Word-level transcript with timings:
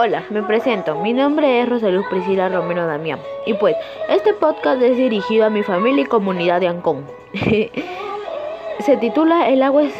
Hola, 0.00 0.22
me 0.30 0.44
presento. 0.44 0.94
Mi 0.94 1.12
nombre 1.12 1.60
es 1.60 1.68
Rosaluz 1.68 2.06
Priscila 2.06 2.48
Romero 2.48 2.86
Damián. 2.86 3.18
Y 3.46 3.54
pues, 3.54 3.74
este 4.08 4.32
podcast 4.32 4.80
es 4.80 4.96
dirigido 4.96 5.44
a 5.44 5.50
mi 5.50 5.64
familia 5.64 6.04
y 6.04 6.06
comunidad 6.06 6.60
de 6.60 6.68
Ancón. 6.68 7.04
Se 8.78 8.96
titula 8.98 9.48
el 9.48 9.60
agua, 9.60 9.82
es, 9.82 9.94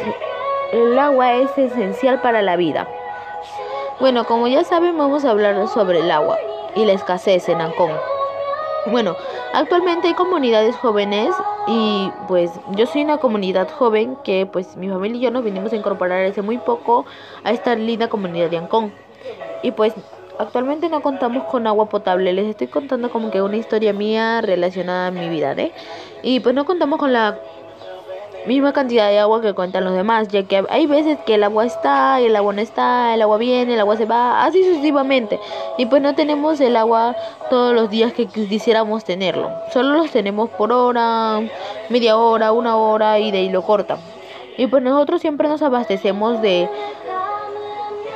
el 0.71 0.97
agua 0.97 1.33
es 1.33 1.57
esencial 1.57 2.21
para 2.21 2.41
la 2.41 2.55
vida. 2.55 2.87
Bueno, 3.99 4.23
como 4.25 4.47
ya 4.47 4.63
saben, 4.63 4.97
vamos 4.97 5.25
a 5.25 5.31
hablar 5.31 5.67
sobre 5.67 5.99
el 5.99 6.09
agua 6.11 6.37
y 6.75 6.85
la 6.85 6.93
escasez 6.93 7.49
en 7.49 7.59
Ancón. 7.59 7.91
Bueno, 8.85 9.17
actualmente 9.53 10.07
hay 10.07 10.13
comunidades 10.13 10.75
jóvenes 10.75 11.33
y 11.67 12.11
pues 12.27 12.51
yo 12.75 12.85
soy 12.85 13.03
una 13.03 13.17
comunidad 13.17 13.69
joven 13.69 14.17
que 14.23 14.45
pues 14.45 14.75
mi 14.75 14.89
familia 14.89 15.17
y 15.17 15.21
yo 15.21 15.31
nos 15.31 15.43
vinimos 15.43 15.73
a 15.73 15.75
incorporar 15.75 16.25
hace 16.25 16.41
muy 16.41 16.57
poco 16.57 17.05
a 17.43 17.51
esta 17.51 17.75
linda 17.75 18.09
comunidad 18.09 18.49
de 18.49 18.57
Ancón. 18.57 18.93
Y 19.63 19.71
pues 19.71 19.93
actualmente 20.37 20.89
no 20.89 21.01
contamos 21.01 21.43
con 21.45 21.67
agua 21.67 21.89
potable. 21.89 22.33
Les 22.33 22.47
estoy 22.47 22.67
contando 22.67 23.09
como 23.09 23.29
que 23.29 23.41
una 23.41 23.57
historia 23.57 23.93
mía 23.93 24.41
relacionada 24.41 25.07
a 25.07 25.11
mi 25.11 25.27
vida, 25.29 25.51
¿eh? 25.53 25.73
Y 26.23 26.39
pues 26.39 26.55
no 26.55 26.65
contamos 26.65 26.99
con 26.99 27.13
la 27.13 27.39
misma 28.47 28.73
cantidad 28.73 29.09
de 29.09 29.19
agua 29.19 29.41
que 29.41 29.53
cuentan 29.53 29.83
los 29.85 29.93
demás, 29.93 30.27
ya 30.29 30.43
que 30.43 30.63
hay 30.69 30.87
veces 30.87 31.17
que 31.25 31.35
el 31.35 31.43
agua 31.43 31.65
está, 31.65 32.21
y 32.21 32.25
el 32.25 32.35
agua 32.35 32.53
no 32.53 32.61
está, 32.61 33.13
el 33.13 33.21
agua 33.21 33.37
viene, 33.37 33.73
el 33.73 33.79
agua 33.79 33.97
se 33.97 34.05
va, 34.05 34.43
así 34.43 34.63
sucesivamente. 34.63 35.39
Y 35.77 35.85
pues 35.85 36.01
no 36.01 36.15
tenemos 36.15 36.59
el 36.61 36.75
agua 36.75 37.15
todos 37.49 37.73
los 37.73 37.89
días 37.89 38.13
que 38.13 38.27
quisiéramos 38.27 39.03
tenerlo. 39.03 39.51
Solo 39.71 39.95
los 39.95 40.11
tenemos 40.11 40.49
por 40.49 40.71
hora, 40.71 41.41
media 41.89 42.17
hora, 42.17 42.51
una 42.51 42.77
hora 42.77 43.19
y 43.19 43.31
de 43.31 43.39
ahí 43.39 43.49
lo 43.49 43.61
cortan. 43.61 43.99
Y 44.57 44.67
pues 44.67 44.83
nosotros 44.83 45.21
siempre 45.21 45.47
nos 45.47 45.61
abastecemos 45.61 46.41
de 46.41 46.69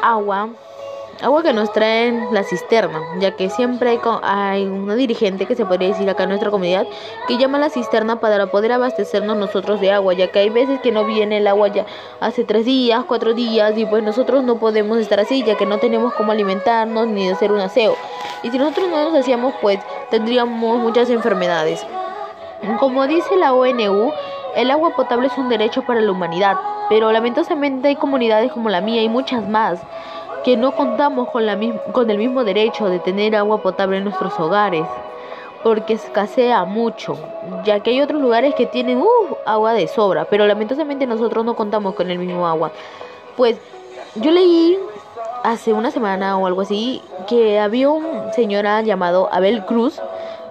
agua 0.02 0.50
agua 1.22 1.44
que 1.44 1.54
nos 1.54 1.72
traen 1.72 2.28
la 2.32 2.44
cisterna, 2.44 3.00
ya 3.20 3.36
que 3.36 3.50
siempre 3.50 3.92
hay, 3.92 4.00
hay 4.24 4.66
una 4.66 4.96
dirigente 4.96 5.46
que 5.46 5.56
se 5.56 5.66
podría 5.66 5.90
decir 5.90 6.10
acá 6.10 6.24
en 6.24 6.30
nuestra 6.30 6.50
comunidad 6.52 6.88
que 7.28 7.38
llama 7.38 7.58
a 7.58 7.62
la 7.62 7.70
cisterna 7.70 8.20
para 8.20 8.48
poder 8.48 8.72
abastecernos 8.72 9.38
nosotros 9.38 9.80
de 9.80 9.92
agua, 9.92 10.14
ya 10.14 10.28
que 10.28 10.40
hay 10.40 10.50
veces 10.50 10.80
que 10.82 10.92
no 10.92 11.06
viene 11.06 11.38
el 11.38 11.48
agua 11.48 11.68
ya 11.68 11.86
hace 12.20 12.44
tres 12.44 12.66
días, 12.66 13.04
cuatro 13.08 13.34
días 13.34 13.78
y 13.78 13.86
pues 13.86 14.04
nosotros 14.04 14.44
no 14.44 14.58
podemos 14.58 14.98
estar 14.98 15.20
así, 15.20 15.44
ya 15.44 15.56
que 15.56 15.66
no 15.66 15.78
tenemos 15.78 16.14
cómo 16.14 16.32
alimentarnos 16.32 17.08
ni 17.08 17.30
hacer 17.30 17.52
un 17.52 17.60
aseo. 17.60 17.96
Y 18.42 18.52
si 18.52 18.58
nosotros 18.58 18.90
no 18.90 19.10
nos 19.10 19.20
hacíamos, 19.20 19.54
pues 19.62 19.80
tendríamos 20.10 20.80
muchas 20.80 21.10
enfermedades. 21.10 21.86
Como 22.80 23.08
dice 23.08 23.36
la 23.36 23.54
ONU, 23.54 24.12
el 24.56 24.72
agua 24.72 24.96
potable 24.96 25.28
es 25.28 25.38
un 25.38 25.50
derecho 25.50 25.82
para 25.84 26.02
la 26.02 26.12
humanidad, 26.12 26.58
pero 26.90 27.12
lamentablemente 27.12 27.90
hay 27.90 27.96
comunidades 27.96 28.52
como 28.52 28.70
la 28.70 28.82
mía 28.82 29.02
y 29.02 29.10
muchas 29.10 29.48
más 29.48 29.80
que 30.44 30.58
no 30.58 30.76
contamos 30.76 31.30
con, 31.30 31.46
la, 31.46 31.58
con 31.92 32.10
el 32.10 32.18
mismo 32.18 32.44
derecho 32.44 32.88
de 32.88 33.00
tener 33.00 33.36
agua 33.36 33.62
potable 33.62 33.98
en 33.98 34.04
nuestros 34.04 34.38
hogares, 34.40 34.86
porque 35.64 35.94
escasea 35.94 36.66
mucho, 36.66 37.18
ya 37.64 37.80
que 37.80 37.92
hay 37.92 38.02
otros 38.02 38.22
lugares 38.22 38.54
que 38.56 38.66
tienen 38.66 39.00
uh, 39.00 39.08
agua 39.46 39.74
de 39.74 39.88
sobra, 39.88 40.26
pero 40.26 40.46
lamentablemente 40.46 41.06
nosotros 41.06 41.46
no 41.46 41.56
contamos 41.56 41.96
con 41.96 42.12
el 42.12 42.20
mismo 42.20 42.46
agua. 42.46 42.72
Pues 43.38 43.58
yo 44.16 44.32
leí 44.32 44.78
hace 45.44 45.74
una 45.74 45.92
semana 45.92 46.38
o 46.38 46.46
algo 46.46 46.62
así 46.62 47.02
que 47.28 47.60
había 47.60 47.90
un 47.90 48.34
señor 48.34 48.66
llamado 48.84 49.30
Abel 49.32 49.66
Cruz 49.66 50.02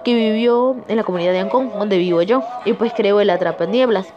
que 0.03 0.13
vivió 0.13 0.75
en 0.87 0.97
la 0.97 1.03
comunidad 1.03 1.31
de 1.31 1.39
Ancón, 1.39 1.71
donde 1.77 1.97
vivo 1.97 2.21
yo, 2.23 2.43
y 2.65 2.73
pues 2.73 2.91
creó 2.93 3.21
el 3.21 3.29
Atrapa 3.29 3.65
Nieblas 3.65 4.07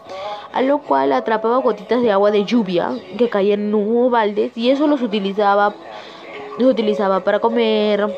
a 0.56 0.62
lo 0.62 0.78
cual 0.78 1.12
atrapaba 1.12 1.58
gotitas 1.58 2.00
de 2.00 2.10
agua 2.10 2.30
de 2.30 2.46
lluvia 2.46 2.92
que 3.18 3.28
caían 3.28 3.60
en 3.60 3.74
un 3.74 4.10
baldes 4.10 4.56
y 4.56 4.70
eso 4.70 4.86
los 4.86 5.02
utilizaba, 5.02 5.74
los 6.58 6.70
utilizaba 6.70 7.20
para 7.20 7.40
comer, 7.40 8.08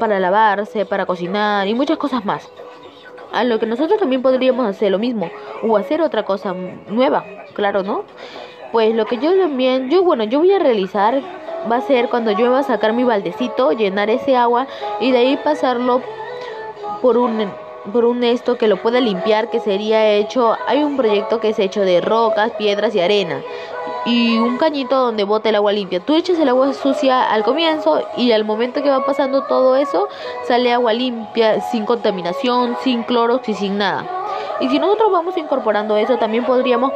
para 0.00 0.18
lavarse, 0.18 0.84
para 0.86 1.06
cocinar 1.06 1.68
y 1.68 1.74
muchas 1.74 1.96
cosas 1.96 2.24
más. 2.24 2.50
A 3.32 3.44
lo 3.44 3.60
que 3.60 3.66
nosotros 3.66 4.00
también 4.00 4.22
podríamos 4.22 4.66
hacer 4.66 4.90
lo 4.90 4.98
mismo 4.98 5.30
o 5.62 5.76
hacer 5.76 6.02
otra 6.02 6.24
cosa 6.24 6.52
nueva, 6.88 7.24
claro, 7.54 7.84
¿no? 7.84 8.02
Pues 8.72 8.92
lo 8.92 9.06
que 9.06 9.18
yo 9.18 9.38
también, 9.38 9.88
yo 9.88 10.02
bueno, 10.02 10.24
yo 10.24 10.40
voy 10.40 10.50
a 10.50 10.58
realizar 10.58 11.22
va 11.70 11.76
a 11.76 11.80
ser 11.80 12.08
cuando 12.08 12.32
yo 12.32 12.50
voy 12.50 12.58
a 12.58 12.64
sacar 12.64 12.92
mi 12.92 13.04
baldecito, 13.04 13.70
llenar 13.70 14.10
ese 14.10 14.36
agua 14.36 14.66
y 14.98 15.12
de 15.12 15.18
ahí 15.18 15.36
pasarlo 15.36 16.02
por 17.00 17.18
un 17.18 17.48
por 17.88 18.04
un 18.04 18.24
esto 18.24 18.56
que 18.56 18.68
lo 18.68 18.80
pueda 18.82 19.00
limpiar, 19.00 19.50
que 19.50 19.60
sería 19.60 20.06
hecho, 20.14 20.56
hay 20.66 20.82
un 20.82 20.96
proyecto 20.96 21.40
que 21.40 21.50
es 21.50 21.58
hecho 21.58 21.82
de 21.82 22.00
rocas, 22.00 22.52
piedras 22.52 22.94
y 22.94 23.00
arena 23.00 23.42
y 24.04 24.38
un 24.38 24.56
cañito 24.56 24.96
donde 24.96 25.24
bota 25.24 25.50
el 25.50 25.56
agua 25.56 25.72
limpia. 25.72 26.00
Tú 26.00 26.14
echas 26.14 26.38
el 26.38 26.48
agua 26.48 26.72
sucia 26.72 27.22
al 27.30 27.42
comienzo 27.44 28.02
y 28.16 28.32
al 28.32 28.44
momento 28.44 28.82
que 28.82 28.90
va 28.90 29.04
pasando 29.04 29.42
todo 29.44 29.76
eso 29.76 30.08
sale 30.46 30.72
agua 30.72 30.92
limpia, 30.92 31.60
sin 31.60 31.84
contaminación, 31.84 32.76
sin 32.82 33.02
cloros 33.02 33.46
y 33.48 33.54
sin 33.54 33.78
nada. 33.78 34.06
Y 34.60 34.68
si 34.68 34.78
nosotros 34.78 35.12
vamos 35.12 35.36
incorporando 35.36 35.96
eso, 35.96 36.16
también 36.16 36.44
podríamos 36.44 36.92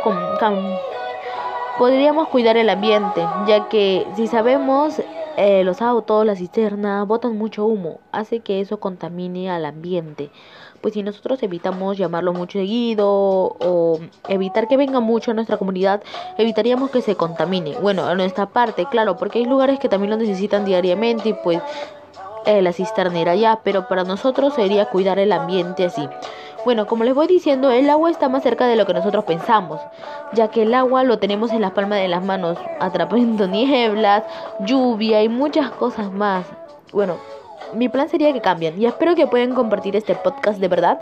podríamos 1.79 2.29
cuidar 2.29 2.57
el 2.57 2.71
ambiente, 2.71 3.27
ya 3.47 3.69
que 3.69 4.07
si 4.17 4.27
sabemos 4.27 5.01
eh, 5.37 5.65
los 5.65 5.83
autos, 5.83 6.27
las 6.27 6.39
cisternas 6.39 7.07
botan 7.07 7.37
mucho 7.37 7.65
humo, 7.67 8.01
hace 8.13 8.41
que 8.41 8.61
eso 8.61 8.81
contamine 8.81 9.51
al 9.51 9.65
ambiente. 9.65 10.31
Pues 10.81 10.95
si 10.95 11.03
nosotros 11.03 11.43
evitamos 11.43 11.97
llamarlo 11.97 12.33
mucho 12.33 12.59
seguido 12.59 13.07
o 13.09 14.01
evitar 14.29 14.67
que 14.67 14.77
venga 14.77 14.99
mucho 15.01 15.31
a 15.31 15.35
nuestra 15.35 15.57
comunidad, 15.57 16.03
evitaríamos 16.39 16.91
que 16.91 17.03
se 17.03 17.15
contamine. 17.15 17.77
Bueno, 17.79 18.05
a 18.05 18.15
nuestra 18.15 18.47
parte, 18.47 18.87
claro, 18.87 19.17
porque 19.17 19.39
hay 19.39 19.45
lugares 19.45 19.79
que 19.79 19.89
también 19.89 20.11
lo 20.11 20.17
necesitan 20.17 20.65
diariamente 20.65 21.29
y 21.31 21.35
pues 21.35 21.63
eh, 22.45 22.61
la 22.61 22.73
cisternera 22.73 23.37
ya, 23.37 23.61
pero 23.63 23.87
para 23.87 24.03
nosotros 24.03 24.55
sería 24.55 24.87
cuidar 24.87 25.21
el 25.21 25.31
ambiente 25.31 25.85
así. 25.85 26.09
Bueno, 26.65 26.87
como 26.87 27.03
les 27.03 27.15
voy 27.15 27.27
diciendo, 27.27 27.71
el 27.71 27.91
agua 27.91 28.11
está 28.11 28.29
más 28.29 28.45
cerca 28.45 28.67
de 28.67 28.77
lo 28.77 28.87
que 28.87 28.95
nosotros 28.95 29.25
pensamos, 29.25 29.81
ya 30.33 30.49
que 30.49 30.63
el 30.63 30.73
agua 30.75 31.03
lo 31.03 31.19
tenemos 31.19 31.51
en 31.51 31.61
las 31.61 31.73
palmas 31.73 31.99
de 31.99 32.07
las 32.07 32.25
manos, 32.25 32.57
atrapando 32.79 33.47
nieblas, 33.49 34.23
lluvia 34.61 35.23
y 35.25 35.29
muchas 35.29 35.71
cosas 35.73 36.13
más. 36.13 36.47
Bueno, 36.93 37.17
mi 37.75 37.89
plan 37.89 38.09
sería 38.09 38.33
que 38.33 38.41
cambien 38.41 38.81
y 38.81 38.87
espero 38.87 39.15
que 39.17 39.27
puedan 39.27 39.55
compartir 39.55 39.97
este 39.97 40.15
podcast 40.15 40.61
de 40.61 40.69
verdad 40.69 41.01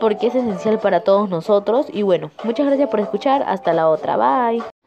porque 0.00 0.26
es 0.26 0.34
esencial 0.34 0.78
para 0.78 1.00
todos 1.00 1.28
nosotros 1.30 1.86
y 1.90 2.02
bueno, 2.02 2.30
muchas 2.44 2.66
gracias 2.66 2.90
por 2.90 3.00
escuchar, 3.00 3.42
hasta 3.46 3.72
la 3.72 3.88
otra, 3.88 4.16
bye. 4.16 4.77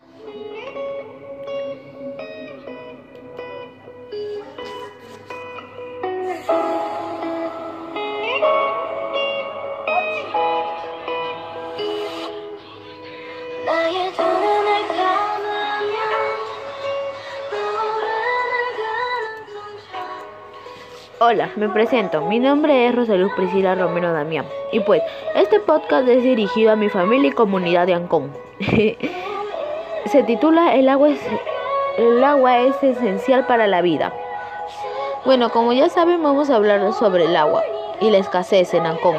Hola, 21.23 21.51
me 21.55 21.69
presento. 21.69 22.21
Mi 22.21 22.39
nombre 22.39 22.87
es 22.87 22.95
Rosaluz 22.95 23.31
Priscila 23.33 23.75
Romero 23.75 24.11
Damián. 24.11 24.43
Y 24.71 24.79
pues, 24.79 25.03
este 25.35 25.59
podcast 25.59 26.07
es 26.07 26.23
dirigido 26.23 26.71
a 26.71 26.75
mi 26.75 26.89
familia 26.89 27.29
y 27.29 27.31
comunidad 27.31 27.85
de 27.85 27.93
Ancón. 27.93 28.31
Se 30.07 30.23
titula 30.23 30.73
el 30.73 30.89
agua, 30.89 31.09
es, 31.09 31.19
el 31.99 32.23
agua 32.23 32.57
es 32.61 32.81
esencial 32.81 33.45
para 33.45 33.67
la 33.67 33.83
vida. 33.83 34.11
Bueno, 35.23 35.51
como 35.51 35.73
ya 35.73 35.89
saben, 35.89 36.23
vamos 36.23 36.49
a 36.49 36.55
hablar 36.55 36.91
sobre 36.93 37.25
el 37.25 37.35
agua 37.35 37.61
y 37.99 38.09
la 38.09 38.17
escasez 38.17 38.73
en 38.73 38.87
Ancón. 38.87 39.17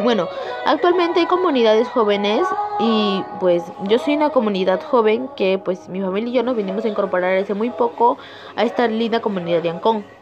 Bueno, 0.00 0.28
actualmente 0.66 1.20
hay 1.20 1.26
comunidades 1.26 1.88
jóvenes 1.88 2.46
y 2.80 3.24
pues 3.40 3.64
yo 3.84 3.98
soy 3.98 4.14
una 4.14 4.28
comunidad 4.28 4.82
joven 4.82 5.30
que 5.36 5.58
pues 5.58 5.88
mi 5.88 6.02
familia 6.02 6.30
y 6.30 6.34
yo 6.34 6.42
nos 6.42 6.54
vinimos 6.54 6.84
a 6.84 6.88
incorporar 6.88 7.38
hace 7.38 7.54
muy 7.54 7.70
poco 7.70 8.18
a 8.56 8.64
esta 8.64 8.86
linda 8.88 9.20
comunidad 9.20 9.62
de 9.62 9.70
Ancón. 9.70 10.17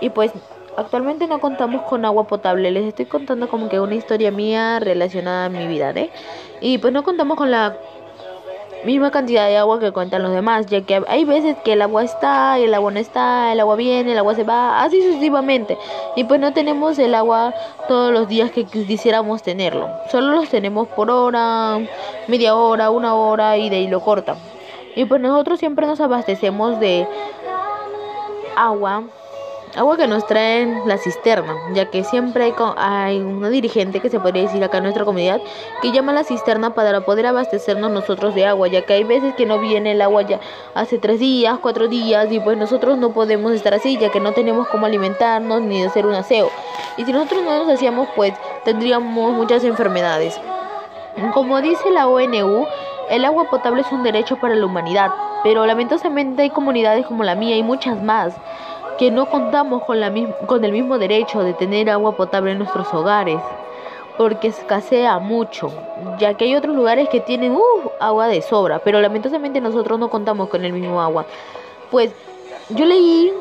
Y 0.00 0.10
pues 0.10 0.32
actualmente 0.76 1.26
no 1.26 1.40
contamos 1.40 1.82
con 1.82 2.04
agua 2.04 2.26
potable. 2.26 2.70
Les 2.70 2.84
estoy 2.84 3.06
contando 3.06 3.48
como 3.48 3.68
que 3.68 3.80
una 3.80 3.94
historia 3.94 4.30
mía 4.30 4.80
relacionada 4.80 5.46
a 5.46 5.48
mi 5.48 5.66
vida, 5.66 5.90
¿eh? 5.90 6.10
Y 6.60 6.78
pues 6.78 6.92
no 6.92 7.02
contamos 7.02 7.36
con 7.36 7.50
la 7.50 7.76
misma 8.84 9.10
cantidad 9.10 9.46
de 9.46 9.56
agua 9.56 9.80
que 9.80 9.92
cuentan 9.92 10.22
los 10.22 10.32
demás, 10.32 10.66
ya 10.66 10.82
que 10.82 11.02
hay 11.08 11.24
veces 11.24 11.56
que 11.64 11.72
el 11.72 11.82
agua 11.82 12.04
está, 12.04 12.58
el 12.58 12.74
agua 12.74 12.92
no 12.92 13.00
está, 13.00 13.52
el 13.52 13.60
agua 13.60 13.76
viene, 13.76 14.12
el 14.12 14.18
agua 14.18 14.34
se 14.34 14.44
va, 14.44 14.82
así 14.82 15.00
sucesivamente. 15.02 15.78
Y 16.16 16.24
pues 16.24 16.38
no 16.38 16.52
tenemos 16.52 16.98
el 16.98 17.14
agua 17.14 17.54
todos 17.88 18.12
los 18.12 18.28
días 18.28 18.50
que 18.50 18.64
quisiéramos 18.64 19.42
tenerlo. 19.42 19.88
Solo 20.10 20.34
los 20.34 20.48
tenemos 20.50 20.86
por 20.88 21.10
hora, 21.10 21.78
media 22.28 22.54
hora, 22.54 22.90
una 22.90 23.14
hora 23.14 23.56
y 23.56 23.70
de 23.70 23.76
ahí 23.76 23.88
lo 23.88 24.00
cortan. 24.00 24.36
Y 24.96 25.06
pues 25.06 25.20
nosotros 25.20 25.58
siempre 25.58 25.86
nos 25.86 26.00
abastecemos 26.00 26.78
de 26.78 27.08
agua 28.56 29.04
agua 29.76 29.96
que 29.96 30.06
nos 30.06 30.26
traen 30.26 30.82
la 30.86 30.98
cisterna, 30.98 31.54
ya 31.72 31.86
que 31.86 32.04
siempre 32.04 32.44
hay, 32.44 32.54
hay 32.76 33.20
una 33.20 33.50
dirigente 33.50 34.00
que 34.00 34.08
se 34.08 34.20
podría 34.20 34.42
decir 34.42 34.62
acá 34.62 34.78
en 34.78 34.84
nuestra 34.84 35.04
comunidad 35.04 35.40
que 35.82 35.90
llama 35.90 36.12
a 36.12 36.14
la 36.16 36.24
cisterna 36.24 36.74
para 36.74 37.00
poder 37.00 37.26
abastecernos 37.26 37.90
nosotros 37.90 38.34
de 38.34 38.46
agua, 38.46 38.68
ya 38.68 38.82
que 38.82 38.92
hay 38.94 39.04
veces 39.04 39.34
que 39.34 39.46
no 39.46 39.58
viene 39.58 39.92
el 39.92 40.02
agua 40.02 40.22
ya 40.22 40.40
hace 40.74 40.98
tres 40.98 41.18
días, 41.18 41.58
cuatro 41.60 41.88
días 41.88 42.30
y 42.30 42.38
pues 42.38 42.56
nosotros 42.56 42.98
no 42.98 43.12
podemos 43.12 43.52
estar 43.52 43.74
así, 43.74 43.98
ya 43.98 44.10
que 44.10 44.20
no 44.20 44.32
tenemos 44.32 44.68
cómo 44.68 44.86
alimentarnos 44.86 45.60
ni 45.62 45.82
hacer 45.82 46.06
un 46.06 46.14
aseo. 46.14 46.50
Y 46.96 47.04
si 47.04 47.12
nosotros 47.12 47.42
no 47.42 47.64
nos 47.64 47.68
hacíamos, 47.74 48.08
pues 48.14 48.32
tendríamos 48.64 49.32
muchas 49.32 49.64
enfermedades. 49.64 50.40
Como 51.32 51.60
dice 51.60 51.90
la 51.90 52.06
ONU, 52.06 52.66
el 53.10 53.24
agua 53.24 53.50
potable 53.50 53.82
es 53.82 53.92
un 53.92 54.02
derecho 54.02 54.36
para 54.36 54.54
la 54.54 54.66
humanidad, 54.66 55.10
pero 55.42 55.66
lamentablemente 55.66 56.42
hay 56.42 56.50
comunidades 56.50 57.06
como 57.06 57.24
la 57.24 57.34
mía 57.34 57.56
y 57.56 57.62
muchas 57.62 58.00
más 58.02 58.34
que 58.98 59.10
no 59.10 59.26
contamos 59.26 59.82
con, 59.84 60.00
la, 60.00 60.12
con 60.46 60.64
el 60.64 60.72
mismo 60.72 60.98
derecho 60.98 61.42
de 61.42 61.54
tener 61.54 61.90
agua 61.90 62.16
potable 62.16 62.52
en 62.52 62.58
nuestros 62.58 62.92
hogares, 62.92 63.38
porque 64.16 64.48
escasea 64.48 65.18
mucho, 65.18 65.72
ya 66.18 66.34
que 66.34 66.44
hay 66.44 66.54
otros 66.54 66.76
lugares 66.76 67.08
que 67.08 67.20
tienen 67.20 67.56
uh, 67.56 67.90
agua 67.98 68.28
de 68.28 68.42
sobra, 68.42 68.78
pero 68.78 69.00
lamentablemente 69.00 69.60
nosotros 69.60 69.98
no 69.98 70.08
contamos 70.08 70.48
con 70.48 70.64
el 70.64 70.72
mismo 70.72 71.00
agua. 71.00 71.26
Pues 71.90 72.12
yo 72.68 72.84
leí 72.84 73.32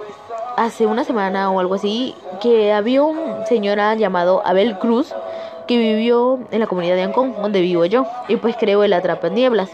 hace 0.57 0.85
una 0.85 1.03
semana 1.03 1.51
o 1.51 1.59
algo 1.59 1.75
así 1.75 2.15
que 2.41 2.73
había 2.73 3.03
un 3.03 3.45
señora 3.47 3.95
llamado 3.95 4.41
Abel 4.45 4.77
Cruz 4.79 5.13
que 5.67 5.77
vivió 5.77 6.39
en 6.51 6.59
la 6.59 6.67
comunidad 6.67 6.95
de 6.95 7.03
Ancón, 7.03 7.35
donde 7.41 7.61
vivo 7.61 7.85
yo, 7.85 8.05
y 8.27 8.35
pues 8.35 8.55
creó 8.57 8.83
el 8.83 8.93
Atrapa 8.93 9.29
Nieblas 9.29 9.69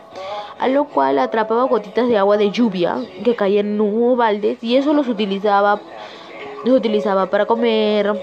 a 0.60 0.68
lo 0.68 0.86
cual 0.86 1.20
atrapaba 1.20 1.64
gotitas 1.64 2.08
de 2.08 2.18
agua 2.18 2.38
de 2.38 2.52
lluvia 2.52 2.98
que 3.24 3.36
caían 3.36 3.68
en 3.68 3.82
un 3.82 4.18
baldes 4.18 4.64
y 4.64 4.76
eso 4.76 4.94
los 4.94 5.08
utilizaba, 5.08 5.80
los 6.66 6.78
utilizaba 6.78 7.28
para 7.28 7.46
comer, 7.46 8.14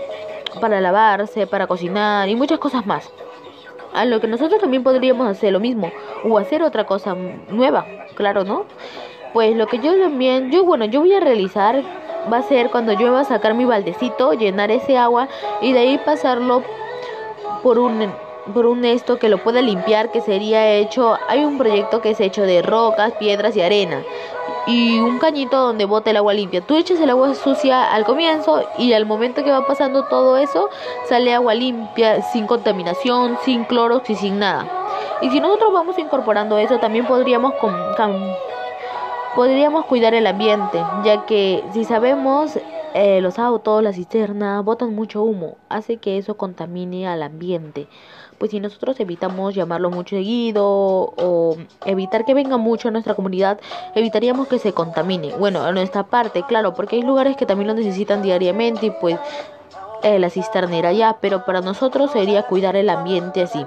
para 0.61 0.81
lavarse, 0.81 1.47
para 1.47 1.67
cocinar 1.67 2.29
y 2.29 2.37
muchas 2.37 2.59
cosas 2.59 2.87
más. 2.87 3.11
A 3.95 4.05
lo 4.05 4.21
que 4.21 4.27
nosotros 4.27 4.61
también 4.61 4.83
podríamos 4.83 5.27
hacer 5.27 5.53
lo 5.53 5.61
mismo 5.61 5.91
o 6.25 6.37
hacer 6.39 6.63
otra 6.63 6.85
cosa 6.85 7.15
nueva, 7.15 7.87
claro, 8.15 8.45
¿no? 8.45 8.67
Pues 9.33 9.57
lo 9.57 9.67
que 9.67 9.79
yo 9.79 9.99
también, 9.99 10.51
yo 10.51 10.65
bueno, 10.65 10.85
yo 10.85 11.01
voy 11.01 11.15
a 11.15 11.21
realizar 11.21 11.83
va 12.31 12.39
a 12.39 12.43
ser 12.43 12.71
cuando 12.71 12.93
yo 12.93 13.11
voy 13.11 13.21
a 13.21 13.25
sacar 13.25 13.55
mi 13.55 13.65
baldecito, 13.65 14.33
llenar 14.33 14.71
ese 14.71 14.99
agua 14.99 15.29
y 15.61 15.73
de 15.73 15.79
ahí 15.79 15.99
pasarlo 15.99 16.63
por 17.63 17.79
un 17.79 18.11
por 18.53 18.67
un 18.67 18.85
esto 18.85 19.19
que 19.19 19.29
lo 19.29 19.39
pueda 19.39 19.63
limpiar, 19.63 20.11
que 20.11 20.21
sería 20.21 20.69
hecho, 20.75 21.19
hay 21.29 21.45
un 21.45 21.59
proyecto 21.59 22.01
que 22.01 22.11
es 22.11 22.21
hecho 22.21 22.43
de 22.43 22.63
rocas, 22.63 23.13
piedras 23.15 23.57
y 23.57 23.63
arena 23.63 24.03
y 24.67 24.99
un 24.99 25.19
cañito 25.19 25.57
donde 25.59 25.85
bota 25.85 26.11
el 26.11 26.17
agua 26.17 26.35
limpia. 26.35 26.61
Tú 26.61 26.77
echas 26.77 27.01
el 27.01 27.11
agua 27.11 27.35
sucia 27.35 27.93
al 27.93 28.05
comienzo 28.05 28.63
y 28.79 28.93
al 28.93 29.07
momento 29.07 29.45
que 29.45 29.51
va 29.51 29.67
pasando 29.67 30.05
todo 30.05 30.37
eso 30.37 30.69
sale 31.09 31.33
agua 31.33 31.55
limpia, 31.55 32.23
sin 32.23 32.47
contaminación, 32.47 33.39
sin 33.45 33.65
cloros 33.65 34.03
y 34.11 34.17
sin 34.17 34.39
nada. 34.39 34.67
Y 35.23 35.31
si 35.31 35.41
nosotros 35.41 35.73
vamos 35.73 35.99
incorporando 35.99 36.59
eso, 36.59 36.79
también 36.79 37.07
podríamos 37.07 37.55
podríamos 39.35 39.85
cuidar 39.87 40.15
el 40.15 40.27
ambiente, 40.27 40.83
ya 41.05 41.25
que 41.27 41.63
si 41.73 41.85
sabemos 41.85 42.59
eh, 42.99 43.21
los 43.21 43.39
autos, 43.39 43.83
la 43.83 43.93
cisterna 43.93 44.63
botan 44.63 44.95
mucho 44.95 45.23
humo, 45.23 45.59
hace 45.69 45.99
que 45.99 46.17
eso 46.17 46.39
contamine 46.39 47.07
al 47.07 47.23
ambiente. 47.23 47.89
Pues 48.39 48.53
si 48.53 48.59
nosotros 48.59 48.99
evitamos 49.01 49.55
llamarlo 49.55 49.91
mucho 49.91 50.17
seguido 50.17 50.65
o 50.65 51.59
evitar 51.85 52.25
que 52.25 52.33
venga 52.33 52.57
mucho 52.57 52.89
a 52.89 52.91
nuestra 52.91 53.15
comunidad, 53.15 53.61
evitaríamos 53.95 54.49
que 54.49 54.59
se 54.59 54.73
contamine. 54.73 55.35
Bueno, 55.37 55.61
a 55.61 55.73
nuestra 55.73 56.05
parte, 56.05 56.43
claro, 56.45 56.73
porque 56.73 56.97
hay 56.97 57.03
lugares 57.03 57.37
que 57.37 57.45
también 57.45 57.69
lo 57.69 57.75
necesitan 57.75 58.23
diariamente 58.23 58.87
y 58.87 58.91
pues 58.91 59.19
eh, 60.03 60.19
la 60.19 60.31
cisternera 60.31 60.91
ya, 60.95 61.19
pero 61.21 61.45
para 61.45 61.61
nosotros 61.61 62.13
sería 62.13 62.45
cuidar 62.45 62.77
el 62.77 62.89
ambiente 62.89 63.43
así. 63.43 63.67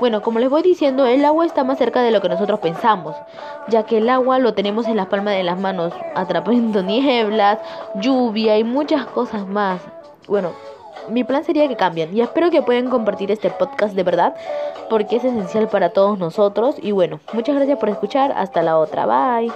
Bueno, 0.00 0.22
como 0.22 0.38
les 0.40 0.50
voy 0.50 0.62
diciendo, 0.62 1.06
el 1.06 1.24
agua 1.24 1.46
está 1.46 1.62
más 1.62 1.78
cerca 1.78 2.02
de 2.02 2.10
lo 2.10 2.20
que 2.20 2.28
nosotros 2.28 2.58
pensamos, 2.60 3.14
ya 3.68 3.84
que 3.84 3.98
el 3.98 4.08
agua 4.08 4.38
lo 4.38 4.52
tenemos 4.52 4.86
en 4.86 4.96
las 4.96 5.06
palmas 5.06 5.34
de 5.34 5.44
las 5.44 5.58
manos, 5.58 5.92
atrapando 6.14 6.82
nieblas, 6.84 7.58
lluvia 7.96 8.58
y 8.58 8.64
muchas 8.64 9.06
cosas 9.06 9.46
más. 9.46 9.80
Bueno, 10.26 10.50
mi 11.08 11.22
plan 11.22 11.44
sería 11.44 11.68
que 11.68 11.76
cambien 11.76 12.16
y 12.16 12.20
espero 12.20 12.50
que 12.50 12.62
puedan 12.62 12.90
compartir 12.90 13.30
este 13.30 13.50
podcast 13.50 13.94
de 13.94 14.02
verdad 14.02 14.34
porque 14.90 15.16
es 15.16 15.24
esencial 15.24 15.68
para 15.68 15.90
todos 15.90 16.18
nosotros 16.18 16.76
y 16.80 16.92
bueno, 16.92 17.20
muchas 17.32 17.54
gracias 17.54 17.78
por 17.78 17.88
escuchar, 17.88 18.32
hasta 18.32 18.62
la 18.62 18.78
otra, 18.78 19.06
bye. 19.06 19.52